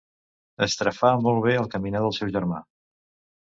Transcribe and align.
Estrafà 0.67 1.11
molt 1.27 1.45
bé 1.45 1.55
el 1.59 1.69
caminar 1.77 2.05
del 2.07 2.19
seu 2.21 2.35
germà. 2.41 2.67